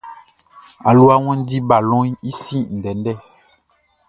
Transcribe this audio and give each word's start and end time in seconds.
Aluaʼn 0.89 1.23
wanndi 1.27 1.57
balɔnʼn 1.69 2.13
i 2.29 2.31
sin 2.41 2.63
ndɛndɛ. 2.77 3.13